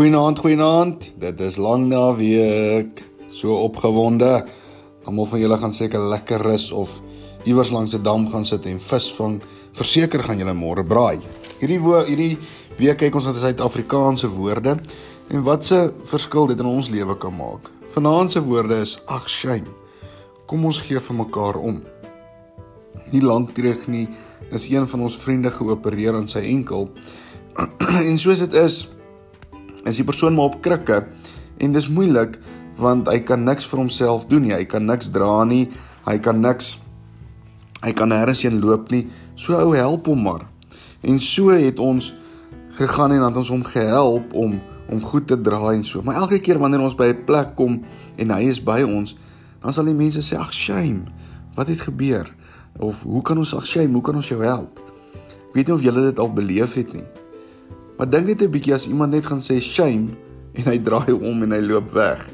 Goeienaand, 0.00 0.38
goeienaand. 0.38 1.12
Dit 1.20 1.40
is 1.44 1.58
lang 1.60 1.82
naweek. 1.90 3.02
So 3.28 3.52
opgewonde. 3.66 4.46
Almal 5.04 5.26
van 5.28 5.40
julle 5.42 5.56
gaan 5.60 5.74
seker 5.76 6.00
lekker 6.00 6.40
rus 6.40 6.70
of 6.72 6.94
iewers 7.44 7.68
langs 7.68 7.92
'n 7.92 8.02
dam 8.02 8.24
gaan 8.30 8.44
sit 8.44 8.64
en 8.66 8.80
vis 8.80 9.12
vang. 9.12 9.42
Verseker 9.72 10.22
gaan 10.22 10.38
julle 10.38 10.54
môre 10.54 10.84
braai. 10.84 11.20
Hierdie 11.58 11.78
hierdie 11.78 12.38
week 12.78 12.96
kyk 12.96 13.14
ons 13.14 13.24
na 13.24 13.32
Suid-Afrikaanse 13.32 14.28
woorde 14.28 14.78
en 15.28 15.42
wat 15.42 15.64
se 15.64 15.92
verskil 16.04 16.46
dit 16.46 16.58
in 16.58 16.66
ons 16.66 16.88
lewe 16.88 17.18
kan 17.18 17.36
maak. 17.36 17.70
Vanaand 17.90 18.32
se 18.32 18.40
woorde 18.40 18.80
is 18.80 18.98
ag 19.06 19.28
shame. 19.28 19.68
Kom 20.46 20.64
ons 20.64 20.78
gee 20.78 21.00
vir 21.00 21.16
mekaar 21.16 21.56
om. 21.56 21.82
Nie 23.12 23.22
lank 23.22 23.52
terug 23.54 23.86
nie 23.86 24.08
is 24.50 24.70
een 24.70 24.88
van 24.88 25.00
ons 25.00 25.16
vriende 25.16 25.50
geopereer 25.50 26.14
aan 26.14 26.28
sy 26.28 26.40
enkel. 26.40 26.88
en 28.08 28.18
soos 28.18 28.38
dit 28.38 28.54
is, 28.54 28.88
is 29.90 30.00
die 30.00 30.06
persoon 30.06 30.34
maar 30.34 30.52
op 30.54 30.60
krikke 30.62 31.04
en 31.60 31.72
dis 31.74 31.88
moeilik 31.92 32.38
want 32.80 33.08
hy 33.10 33.18
kan 33.26 33.42
niks 33.44 33.66
vir 33.68 33.82
homself 33.82 34.26
doen 34.30 34.46
nie. 34.46 34.54
Hy 34.54 34.64
kan 34.64 34.86
niks 34.88 35.10
dra 35.12 35.42
nie. 35.44 35.66
Hy 36.06 36.16
kan 36.22 36.40
niks 36.40 36.78
hy 37.84 37.92
kan 37.96 38.10
nêrens 38.12 38.42
heen 38.44 38.60
loop 38.60 38.90
nie. 38.92 39.06
So 39.36 39.56
ou 39.56 39.74
help 39.76 40.08
hom 40.08 40.24
maar. 40.24 40.46
En 41.04 41.20
so 41.20 41.52
het 41.52 41.80
ons 41.80 42.12
gegaan 42.76 43.16
en 43.16 43.24
dan 43.24 43.36
ons 43.36 43.52
hom 43.52 43.64
gehelp 43.64 44.34
om 44.36 44.60
om 44.90 44.98
goed 45.06 45.28
te 45.30 45.36
dra 45.38 45.70
en 45.70 45.84
so. 45.86 46.02
Maar 46.02 46.16
elke 46.24 46.40
keer 46.42 46.58
wanneer 46.58 46.82
ons 46.82 46.96
by 46.98 47.12
'n 47.12 47.24
plek 47.24 47.54
kom 47.54 47.84
en 48.16 48.30
hy 48.30 48.48
is 48.50 48.58
by 48.58 48.82
ons, 48.82 49.16
dan 49.62 49.72
sal 49.72 49.84
die 49.84 49.94
mense 49.94 50.18
sê 50.18 50.36
ag 50.36 50.52
shame. 50.52 51.06
Wat 51.54 51.68
het 51.68 51.80
gebeur? 51.80 52.26
Of 52.78 53.02
hoe 53.02 53.22
kan 53.22 53.38
ons 53.38 53.54
ag 53.54 53.66
shame? 53.66 53.92
Hoe 53.92 54.02
kan 54.02 54.16
ons 54.16 54.28
jou 54.28 54.42
help? 54.42 54.80
Ek 55.48 55.54
weet 55.54 55.66
nie 55.66 55.74
of 55.74 55.82
julle 55.82 56.02
dit 56.02 56.18
al 56.18 56.32
beleef 56.32 56.74
het 56.74 56.92
nie. 56.92 57.19
Maar 58.00 58.08
dink 58.08 58.26
net 58.26 58.40
'n 58.40 58.48
bietjie 58.48 58.72
as 58.72 58.86
iemand 58.88 59.12
net 59.12 59.26
gaan 59.26 59.42
sê 59.44 59.60
shame 59.60 60.16
en 60.56 60.64
hy 60.64 60.78
draai 60.80 61.12
om 61.12 61.42
en 61.42 61.52
hy 61.52 61.60
loop 61.60 61.90
weg. 61.92 62.28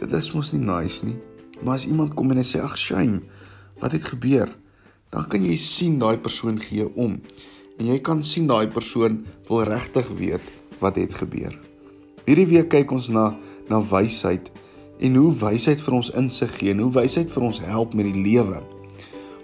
Dit 0.00 0.12
is 0.12 0.32
mos 0.32 0.52
nie 0.52 0.60
nice 0.60 1.00
nie. 1.04 1.16
Maar 1.64 1.74
as 1.74 1.86
iemand 1.86 2.14
kom 2.14 2.30
en 2.30 2.36
hy 2.36 2.44
sê 2.44 2.60
ag 2.60 2.76
shame, 2.76 3.22
wat 3.80 3.92
het 3.92 4.04
gebeur? 4.04 4.52
Dan 5.10 5.28
kan 5.28 5.44
jy 5.44 5.56
sien 5.56 5.98
daai 5.98 6.18
persoon 6.18 6.60
gee 6.60 6.84
om. 6.94 7.20
En 7.78 7.86
jy 7.86 7.98
kan 8.00 8.24
sien 8.24 8.46
daai 8.46 8.66
persoon 8.68 9.24
wil 9.48 9.62
regtig 9.64 10.08
weet 10.18 10.44
wat 10.78 10.96
het 10.96 11.14
gebeur. 11.14 11.58
Hierdie 12.26 12.46
week 12.46 12.68
kyk 12.68 12.92
ons 12.92 13.08
na 13.08 13.34
na 13.68 13.80
wysheid 13.80 14.50
en 15.00 15.14
hoe 15.14 15.32
wysheid 15.32 15.80
vir 15.80 15.94
ons 15.94 16.12
insig 16.12 16.52
gee 16.58 16.70
en 16.70 16.78
hoe 16.78 16.92
wysheid 16.92 17.32
vir 17.32 17.42
ons 17.42 17.58
help 17.64 17.94
met 17.94 18.12
die 18.12 18.22
lewe. 18.22 18.60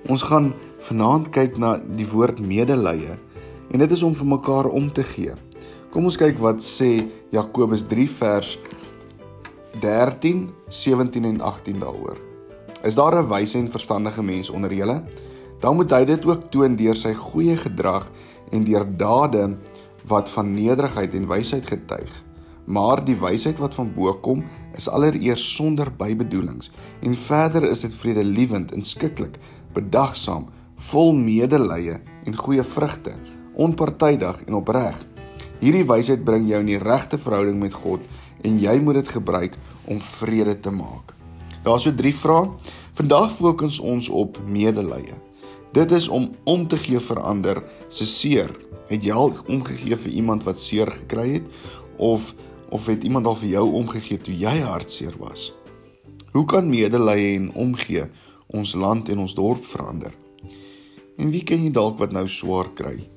Ons 0.09 0.23
gaan 0.23 0.53
vanaand 0.79 1.31
kyk 1.31 1.57
na 1.57 1.81
die 1.97 2.07
woord 2.07 2.39
medelee 2.39 3.17
En 3.69 3.79
dit 3.79 3.91
is 3.91 4.03
om 4.03 4.15
vir 4.17 4.27
mekaar 4.27 4.67
om 4.73 4.93
te 4.93 5.05
gee. 5.05 5.35
Kom 5.93 6.09
ons 6.09 6.17
kyk 6.17 6.39
wat 6.41 6.63
sê 6.65 7.05
Jakobus 7.33 7.85
3 7.89 8.07
vers 8.17 8.55
13, 9.81 10.49
17 10.73 11.25
en 11.29 11.41
18 11.41 11.83
daaroor. 11.83 12.17
Is 12.83 12.95
daar 12.95 13.21
'n 13.21 13.29
wyse 13.29 13.59
en 13.59 13.71
verstandige 13.71 14.23
mens 14.23 14.51
onder 14.51 14.73
julle? 14.75 15.03
Dan 15.61 15.77
moet 15.77 15.91
hy 15.91 16.05
dit 16.05 16.25
ook 16.25 16.51
toon 16.51 16.77
deur 16.77 16.97
sy 16.97 17.15
goeie 17.15 17.57
gedrag 17.57 18.11
en 18.51 18.65
deur 18.65 18.87
dade 18.97 19.57
wat 20.07 20.31
van 20.31 20.55
nederigheid 20.55 21.15
en 21.15 21.29
wysheid 21.29 21.67
getuig. 21.67 22.25
Maar 22.65 23.05
die 23.05 23.17
wysheid 23.17 23.59
wat 23.59 23.75
van 23.75 23.93
bo 23.95 24.15
kom, 24.15 24.45
is 24.75 24.89
allereers 24.89 25.55
sonder 25.55 25.93
bybedoelings 25.97 26.71
en 27.01 27.15
verder 27.15 27.65
is 27.65 27.81
dit 27.81 27.95
vredelewend, 27.95 28.73
inskikkelik, 28.73 29.39
bedagsaam, 29.73 30.47
vol 30.77 31.15
medelee 31.15 32.01
en 32.25 32.37
goeie 32.37 32.63
vrugte 32.63 33.17
onpartydig 33.59 34.45
en 34.47 34.61
opreg. 34.61 34.99
Hierdie 35.59 35.87
wysheid 35.87 36.23
bring 36.25 36.47
jou 36.47 36.61
in 36.63 36.71
die 36.71 36.79
regte 36.79 37.19
verhouding 37.19 37.59
met 37.59 37.75
God 37.75 38.05
en 38.47 38.59
jy 38.63 38.77
moet 38.83 39.01
dit 39.01 39.09
gebruik 39.17 39.59
om 39.91 39.99
vrede 40.19 40.55
te 40.63 40.71
maak. 40.71 41.15
Daar's 41.67 41.89
so 41.89 41.95
drie 41.95 42.15
vrae. 42.15 42.53
Vandag 42.99 43.35
fokus 43.39 43.79
ons 43.79 44.09
op 44.09 44.39
medelee. 44.47 45.19
Dit 45.75 45.91
is 45.93 46.09
om 46.09 46.31
om 46.45 46.67
te 46.69 46.79
gee 46.79 47.01
vir 47.03 47.21
ander 47.21 47.63
se 47.89 48.07
seer. 48.07 48.55
Het 48.89 49.05
jy 49.05 49.13
al 49.13 49.35
omgegee 49.47 49.97
vir 49.97 50.13
iemand 50.23 50.47
wat 50.47 50.63
seer 50.63 50.91
gekry 50.91 51.29
het 51.39 51.51
of 51.97 52.35
of 52.71 52.87
het 52.87 53.05
iemand 53.05 53.27
al 53.27 53.37
vir 53.41 53.49
jou 53.49 53.67
omgegee 53.81 54.19
toe 54.23 54.35
jy 54.35 54.59
hartseer 54.61 55.15
was? 55.19 55.53
Hoe 56.33 56.45
kan 56.45 56.71
medelee 56.71 57.35
en 57.37 57.53
omgee 57.55 58.07
ons 58.47 58.75
land 58.75 59.09
en 59.09 59.19
ons 59.19 59.35
dorp 59.35 59.65
verander? 59.67 60.13
En 61.19 61.31
wie 61.31 61.43
ken 61.43 61.65
jy 61.65 61.71
dalk 61.75 61.99
wat 61.99 62.13
nou 62.13 62.29
swaar 62.29 62.71
kry? 62.75 63.09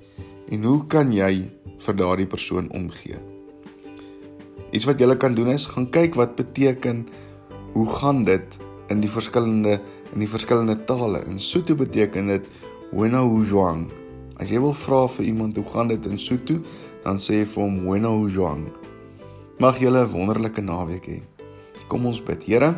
En 0.52 0.64
hoe 0.68 0.82
kan 0.92 1.14
jy 1.16 1.48
vir 1.80 1.96
daardie 1.96 2.28
persoon 2.28 2.66
omgee? 2.76 3.16
Iets 4.76 4.84
wat 4.88 5.00
jy 5.00 5.16
kan 5.16 5.36
doen 5.36 5.54
is 5.54 5.66
gaan 5.72 5.88
kyk 5.88 6.18
wat 6.20 6.36
beteken 6.36 7.06
hoe 7.72 7.88
gaan 7.88 8.26
dit 8.28 8.58
in 8.92 9.00
die 9.00 9.12
verskillende 9.12 9.80
in 10.12 10.20
die 10.20 10.28
verskillende 10.28 10.76
tale. 10.84 11.22
In 11.32 11.40
Sotho 11.40 11.76
beteken 11.80 12.28
dit 12.28 12.48
wena 12.92 13.22
hujuang. 13.24 13.86
As 14.44 14.52
jy 14.52 14.60
wil 14.60 14.76
vra 14.76 15.06
vir 15.08 15.30
iemand 15.30 15.56
hoe 15.56 15.66
gaan 15.72 15.88
dit 15.88 16.08
in 16.10 16.20
Sotho, 16.20 16.60
dan 17.06 17.16
sê 17.16 17.42
jy 17.42 17.48
vir 17.54 17.64
hom 17.64 17.78
wena 17.88 18.12
hujuang. 18.12 18.66
Mag 19.60 19.80
jy 19.80 19.88
'n 19.88 20.12
wonderlike 20.12 20.62
naweek 20.62 21.08
hê. 21.08 21.22
Kom 21.88 22.06
ons 22.06 22.20
bid. 22.20 22.44
Here, 22.44 22.76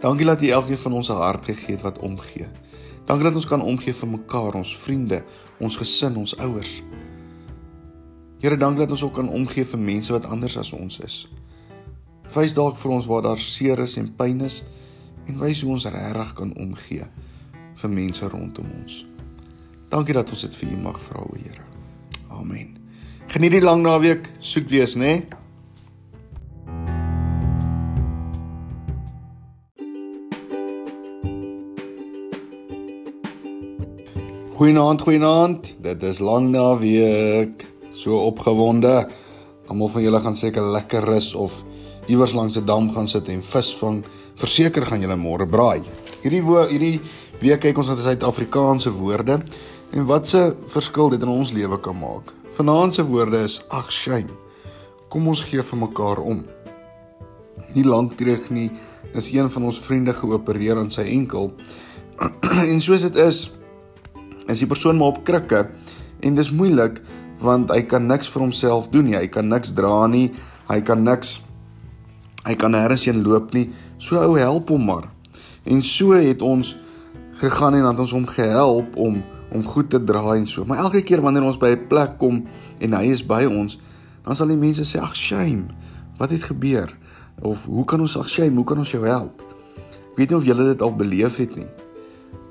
dankie 0.00 0.26
dat 0.26 0.42
U 0.42 0.48
elkeen 0.48 0.78
van 0.78 0.92
ons 0.92 1.10
'n 1.10 1.18
hart 1.18 1.46
gegee 1.46 1.74
het 1.74 1.82
wat 1.82 1.98
omgee. 1.98 2.46
Dankie 3.08 3.24
dat 3.24 3.38
ons 3.40 3.46
kan 3.48 3.62
omgee 3.64 3.94
vir 3.96 4.08
mekaar, 4.08 4.58
ons 4.58 4.74
vriende, 4.76 5.22
ons 5.64 5.76
gesin, 5.80 6.16
ons 6.20 6.34
ouers. 6.44 6.74
Here, 8.42 8.56
dankie 8.60 8.84
dat 8.84 8.92
ons 8.92 9.04
ook 9.06 9.14
kan 9.16 9.30
omgee 9.32 9.64
vir 9.64 9.80
mense 9.80 10.12
wat 10.12 10.28
anders 10.28 10.58
as 10.60 10.74
ons 10.76 11.00
is. 11.06 11.16
Wys 12.34 12.52
dalk 12.52 12.76
vir 12.76 12.92
ons 12.98 13.08
waar 13.08 13.24
daar 13.24 13.40
seer 13.40 13.80
is 13.80 13.96
en 13.96 14.10
pyn 14.18 14.44
is 14.44 14.60
en 15.24 15.40
wys 15.40 15.64
hoe 15.64 15.72
ons 15.78 15.88
regtig 15.88 16.34
kan 16.36 16.52
omgee 16.60 17.08
vir 17.80 17.94
mense 17.96 18.28
rondom 18.28 18.68
ons. 18.82 19.00
Dankie 19.88 20.12
dat 20.12 20.28
ons 20.28 20.44
dit 20.44 20.60
vir 20.60 20.76
U 20.76 20.84
mag 20.84 21.00
vra, 21.00 21.24
o 21.24 21.32
Here. 21.40 21.64
Amen. 22.28 22.76
Geniet 23.32 23.56
die 23.56 23.64
lang 23.64 23.88
naweek, 23.88 24.28
soet 24.44 24.68
wees, 24.68 24.98
né? 25.00 25.14
Nee? 25.16 25.37
Goeienaand, 34.58 35.00
goeienaand. 35.06 35.68
Dit 35.78 36.02
is 36.02 36.18
lang 36.18 36.48
naweek. 36.50 37.62
So 37.94 38.16
opgewonde. 38.26 39.06
Almal 39.70 39.90
van 39.92 40.02
julle 40.02 40.18
gaan 40.20 40.36
seker 40.36 40.64
lekker 40.74 41.04
rus 41.06 41.28
of 41.38 41.60
iewers 42.10 42.32
langs 42.34 42.56
'n 42.58 42.64
dam 42.66 42.90
gaan 42.90 43.06
sit 43.08 43.28
en 43.28 43.42
vis 43.42 43.76
vang. 43.78 44.02
Verseker 44.34 44.86
gaan 44.86 45.00
julle 45.00 45.16
môre 45.16 45.46
braai. 45.46 45.82
Hierdie 46.22 46.42
woord, 46.42 46.70
hierdie 46.70 47.00
week 47.40 47.60
kyk 47.60 47.78
ons 47.78 47.86
na 47.86 47.94
Suid-Afrikaanse 47.94 48.90
woorde 48.90 49.38
en 49.92 50.06
wat 50.06 50.28
se 50.28 50.56
verskil 50.66 51.10
dit 51.10 51.22
in 51.22 51.28
ons 51.28 51.52
lewe 51.52 51.78
kan 51.80 51.98
maak. 51.98 52.32
Vanaand 52.52 52.94
se 52.94 53.06
woorde 53.06 53.38
is 53.44 53.62
ag 53.68 53.92
shame. 53.92 54.34
Kom 55.08 55.28
ons 55.28 55.40
gee 55.40 55.62
vir 55.62 55.78
mekaar 55.78 56.18
om. 56.18 56.44
Nie 57.74 57.84
lank 57.84 58.16
terug 58.16 58.50
nie 58.50 58.70
is 59.14 59.30
een 59.30 59.50
van 59.50 59.62
ons 59.62 59.78
vriende 59.78 60.12
geopereer 60.12 60.76
aan 60.76 60.90
sy 60.90 61.02
enkel. 61.02 61.52
en 62.72 62.80
soos 62.80 63.02
dit 63.02 63.16
is, 63.16 63.50
is 64.48 64.62
die 64.62 64.68
persoon 64.68 64.96
maar 64.96 65.14
op 65.14 65.24
krikke 65.24 65.66
en 66.24 66.34
dis 66.34 66.50
moeilik 66.50 67.02
want 67.42 67.70
hy 67.70 67.82
kan 67.86 68.06
niks 68.08 68.30
vir 68.32 68.42
homself 68.42 68.88
doen 68.90 69.06
nie. 69.06 69.16
Hy 69.16 69.28
kan 69.30 69.46
niks 69.46 69.70
dra 69.76 70.06
nie. 70.10 70.32
Hy 70.68 70.80
kan 70.82 71.04
niks 71.06 71.38
hy 72.48 72.56
kan 72.58 72.72
nêrens 72.72 73.04
heen 73.06 73.22
loop 73.26 73.52
nie. 73.54 73.68
So 74.02 74.18
ou 74.18 74.38
help 74.40 74.72
hom 74.72 74.86
maar. 74.88 75.08
En 75.68 75.82
so 75.84 76.16
het 76.16 76.42
ons 76.42 76.76
gegaan 77.38 77.76
en 77.78 77.86
dan 77.86 78.00
ons 78.06 78.14
hom 78.16 78.26
gehelp 78.26 78.96
om 78.96 79.22
om 79.48 79.62
goed 79.64 79.88
te 79.88 80.00
dra 80.04 80.34
en 80.34 80.46
so. 80.46 80.64
Maar 80.68 80.82
elke 80.84 81.00
keer 81.02 81.22
wanneer 81.24 81.46
ons 81.48 81.56
by 81.56 81.70
'n 81.72 81.86
plek 81.88 82.18
kom 82.18 82.44
en 82.78 82.92
hy 82.92 83.04
is 83.08 83.26
by 83.26 83.44
ons, 83.44 83.80
dan 84.24 84.36
sal 84.36 84.46
die 84.46 84.56
mense 84.56 84.84
sê 84.84 85.00
ag 85.00 85.16
shame. 85.16 85.72
Wat 86.18 86.30
het 86.30 86.42
gebeur? 86.42 86.96
Of 87.40 87.64
hoe 87.64 87.84
kan 87.84 88.00
ons 88.00 88.18
ag 88.18 88.28
shame? 88.28 88.54
Hoe 88.54 88.64
kan 88.64 88.78
ons 88.78 88.90
jou 88.90 89.06
help? 89.06 89.42
Ek 90.10 90.16
weet 90.16 90.30
nie 90.30 90.38
of 90.38 90.44
julle 90.44 90.64
dit 90.64 90.82
al 90.82 90.96
beleef 90.96 91.36
het 91.36 91.56
nie. 91.56 91.66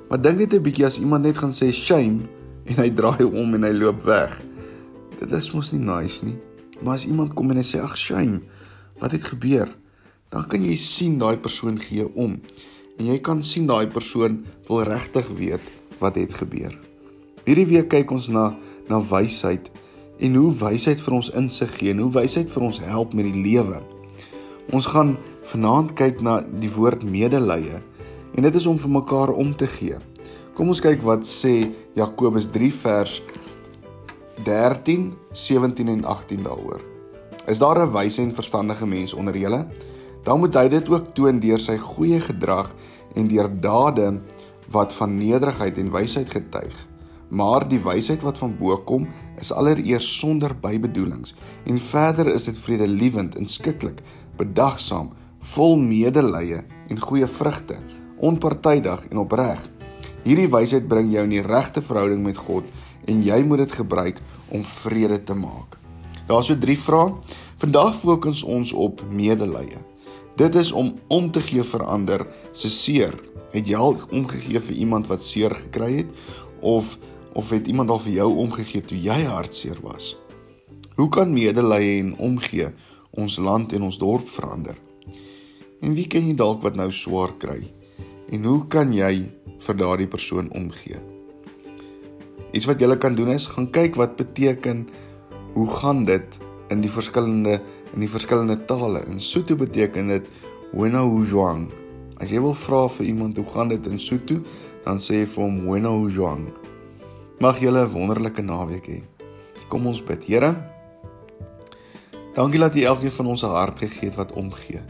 Maar 0.07 0.21
dink 0.21 0.38
net 0.39 0.54
'n 0.54 0.62
bietjie 0.63 0.86
as 0.86 1.00
iemand 1.00 1.24
net 1.24 1.38
gaan 1.38 1.51
sê 1.51 1.71
shame 1.71 2.27
en 2.65 2.75
hy 2.75 2.89
draai 2.89 3.24
om 3.24 3.54
en 3.54 3.63
hy 3.63 3.71
loop 3.71 4.04
weg. 4.04 4.39
Dit 5.19 5.31
is 5.31 5.51
mos 5.51 5.71
nie 5.71 5.83
nice 5.83 6.25
nie. 6.25 6.38
Maar 6.81 6.94
as 6.94 7.06
iemand 7.06 7.33
kom 7.33 7.51
en 7.51 7.57
hy 7.57 7.63
sê 7.63 7.81
ag 7.83 7.98
shame, 7.98 8.42
wat 9.00 9.12
het 9.12 9.24
gebeur? 9.24 9.68
Dan 10.30 10.48
kan 10.48 10.63
jy 10.63 10.75
sien 10.75 11.18
daai 11.19 11.38
persoon 11.38 11.80
gee 11.80 12.07
om. 12.15 12.39
En 12.98 13.06
jy 13.06 13.19
kan 13.19 13.44
sien 13.44 13.68
daai 13.68 13.88
persoon 13.88 14.45
wil 14.68 14.83
regtig 14.83 15.27
weet 15.27 15.62
wat 16.00 16.15
het 16.15 16.33
gebeur. 16.33 16.77
Hierdie 17.45 17.68
week 17.68 17.89
kyk 17.89 18.12
ons 18.12 18.27
na 18.27 18.56
na 18.88 19.01
wysheid 19.01 19.71
en 20.19 20.36
hoe 20.36 20.53
wysheid 20.53 21.01
vir 21.01 21.13
ons 21.13 21.31
insig 21.36 21.71
gee 21.77 21.92
en 21.92 22.00
hoe 22.00 22.12
wysheid 22.12 22.51
vir 22.51 22.63
ons 22.63 22.80
help 22.80 23.13
met 23.13 23.27
die 23.27 23.44
lewe. 23.44 23.81
Ons 24.71 24.86
gaan 24.86 25.18
vanaand 25.51 25.94
kyk 25.95 26.21
na 26.21 26.39
die 26.60 26.71
woord 26.71 27.03
medelee 27.03 27.81
En 28.35 28.44
dit 28.44 28.56
is 28.56 28.65
om 28.65 28.77
vir 28.77 28.89
mekaar 28.89 29.29
om 29.29 29.56
te 29.56 29.68
gee. 29.68 29.97
Kom 30.57 30.68
ons 30.74 30.81
kyk 30.81 31.03
wat 31.06 31.25
sê 31.29 31.69
Jakobus 31.94 32.50
3 32.51 32.71
vers 32.74 33.21
13, 34.44 35.13
17 35.33 35.88
en 35.88 36.06
18 36.06 36.44
daaroor. 36.44 36.81
Is 37.47 37.59
daar 37.59 37.79
'n 37.85 37.91
wyse 37.91 38.21
en 38.21 38.33
verstandige 38.33 38.88
mens 38.88 39.13
onder 39.13 39.38
julle? 39.38 39.68
Dan 40.24 40.39
moet 40.39 40.53
hy 40.53 40.68
dit 40.68 40.89
ook 40.89 41.13
toon 41.13 41.39
deur 41.39 41.59
sy 41.59 41.77
goeie 41.77 42.19
gedrag 42.19 42.75
en 43.15 43.27
deur 43.27 43.50
dade 43.62 44.19
wat 44.69 44.94
van 44.94 45.18
nederigheid 45.18 45.77
en 45.77 45.91
wysheid 45.91 46.29
getuig. 46.29 46.88
Maar 47.27 47.68
die 47.68 47.79
wysheid 47.79 48.21
wat 48.21 48.38
van 48.38 48.57
bo 48.57 48.77
kom, 48.77 49.07
is 49.39 49.51
allereers 49.51 50.19
sonder 50.19 50.56
bybedoelings 50.56 51.35
en 51.65 51.77
verder 51.77 52.27
is 52.33 52.44
dit 52.44 52.57
vredelewend 52.57 53.35
en 53.35 53.45
skikkelik, 53.45 54.01
bedagsaam, 54.35 55.12
vol 55.39 55.77
medelee 55.77 56.62
en 56.88 57.00
goeie 57.00 57.27
vrugte, 57.27 57.79
onpartydig 58.19 59.08
en 59.12 59.24
opreg. 59.24 59.62
Hierdie 60.24 60.50
wysheid 60.52 60.88
bring 60.88 61.12
jou 61.14 61.24
in 61.24 61.36
die 61.36 61.44
regte 61.46 61.81
verhouding 61.81 62.24
met 62.25 62.38
God 62.38 62.66
en 63.08 63.22
jy 63.24 63.42
moet 63.48 63.66
dit 63.66 63.75
gebruik 63.80 64.22
om 64.52 64.64
vrede 64.64 65.22
te 65.24 65.36
maak. 65.38 65.78
Daar's 66.28 66.50
so 66.52 66.60
drie 66.60 66.78
vrae. 66.80 67.14
Vandag 67.58 68.00
fokus 68.02 68.44
ons 68.44 68.74
op 68.74 69.02
medelee. 69.10 69.80
Dit 70.38 70.56
is 70.56 70.72
om 70.72 70.94
om 71.08 71.31
te 71.31 71.42
gee 71.42 71.64
vir 71.64 71.84
ander 71.84 72.28
se 72.52 72.69
seer. 72.69 73.16
Het 73.52 73.68
jy 73.72 73.78
al 73.80 73.96
omgegee 74.12 74.60
vir 74.60 74.75
iemand 74.75 75.08
wat 75.08 75.24
seer 75.24 75.56
gekry 75.56 75.94
het 76.04 76.12
of 76.62 76.98
of 77.34 77.50
het 77.54 77.68
iemand 77.68 77.90
al 77.90 78.02
vir 78.02 78.13
jou 78.13 78.28
omgegee 78.44 78.81
toe 78.81 78.98
jy 78.98 79.24
hartseer 79.24 79.80
was? 79.81 80.18
Hoe 80.98 81.10
kan 81.10 81.34
medelee 81.34 82.00
en 82.00 82.16
omgee 82.18 82.70
ons 83.12 83.38
land 83.38 83.74
en 83.74 83.81
ons 83.88 83.98
dorp 83.98 84.30
verander? 84.30 84.78
En 85.81 85.94
wie 85.94 86.08
ken 86.10 86.28
jy 86.28 86.36
dalk 86.36 86.62
wat 86.66 86.75
nou 86.75 86.92
swaar 86.92 87.36
kry? 87.38 87.76
En 88.27 88.44
hoe 88.44 88.65
kan 88.68 88.89
jy 88.91 89.29
vir 89.63 89.77
daardie 89.79 90.07
persoon 90.12 90.50
omgee? 90.51 91.00
Iets 92.51 92.68
wat 92.68 92.81
jy 92.83 92.97
kan 93.00 93.15
doen 93.15 93.31
is 93.31 93.47
gaan 93.47 93.69
kyk 93.71 93.95
wat 93.95 94.18
beteken 94.19 94.88
hoe 95.53 95.68
gaan 95.79 96.03
dit 96.06 96.39
in 96.69 96.81
die 96.83 96.91
verskillende 96.91 97.62
in 97.95 98.03
die 98.03 98.12
verskillende 98.12 98.57
tale. 98.68 99.06
In 99.07 99.21
Sotho 99.24 99.56
beteken 99.56 100.12
dit 100.12 100.27
Wena 100.75 101.06
Hujwang. 101.07 101.69
As 102.19 102.27
jy 102.27 102.41
wil 102.44 102.56
vra 102.57 102.83
vir 102.97 103.07
iemand 103.07 103.38
hoe 103.39 103.45
gaan 103.53 103.71
dit 103.71 103.88
in 103.88 104.00
Sotho, 104.00 104.41
dan 104.83 105.00
sê 105.00 105.21
jy 105.21 105.29
vir 105.31 105.44
hom 105.45 105.62
Wena 105.63 105.94
Hujwang. 105.95 106.50
Mag 107.39 107.62
julle 107.63 107.85
'n 107.85 107.94
wonderlike 107.94 108.41
naweek 108.41 108.88
hê. 108.88 109.01
Kom 109.69 109.88
ons 109.88 110.03
bid. 110.03 110.24
Here, 110.27 110.56
dankie 112.35 112.59
dat 112.59 112.75
U 112.75 112.81
elkeen 112.81 113.12
van 113.12 113.27
ons 113.27 113.44
'n 113.44 113.56
hart 113.56 113.79
gegee 113.79 114.09
het 114.09 114.15
wat 114.15 114.31
omgee. 114.31 114.83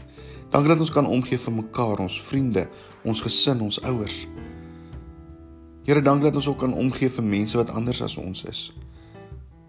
Dankie 0.50 0.68
dat 0.72 0.80
ons 0.80 0.92
kan 0.92 1.06
omgee 1.06 1.38
vir 1.38 1.52
mekaar, 1.52 2.00
ons 2.00 2.20
vriende, 2.24 2.68
ons 3.04 3.20
gesin, 3.20 3.60
ons 3.60 3.80
ouers. 3.84 4.22
Here, 5.84 6.02
dankie 6.02 6.28
dat 6.28 6.36
ons 6.40 6.48
ook 6.48 6.62
kan 6.64 6.74
omgee 6.74 7.10
vir 7.12 7.24
mense 7.24 7.56
wat 7.56 7.70
anders 7.70 8.00
as 8.04 8.16
ons 8.20 8.44
is. 8.48 8.62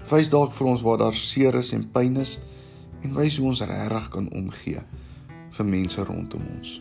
Wys 0.10 0.32
dalk 0.32 0.56
vir 0.56 0.72
ons 0.72 0.84
waar 0.84 1.02
daar 1.04 1.16
seer 1.16 1.56
is 1.60 1.74
en 1.76 1.84
pyn 1.92 2.18
is 2.24 2.38
en 3.04 3.14
wys 3.16 3.38
hoe 3.40 3.52
ons 3.52 3.62
regtig 3.64 4.10
kan 4.16 4.32
omgee 4.36 4.82
vir 5.58 5.68
mense 5.68 6.04
rondom 6.04 6.48
ons. 6.58 6.80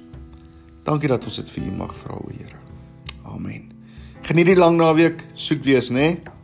Dankie 0.86 1.10
dat 1.10 1.26
ons 1.26 1.36
dit 1.42 1.50
vir 1.56 1.68
U 1.68 1.76
mag 1.82 1.94
vra, 1.98 2.16
o 2.16 2.30
Here. 2.32 2.58
Amen. 3.28 3.70
Geniet 4.22 4.48
die 4.50 4.58
lang 4.58 4.78
naweek, 4.78 5.26
soet 5.34 5.66
wees, 5.66 5.90
né? 5.90 6.06
Nee? 6.06 6.37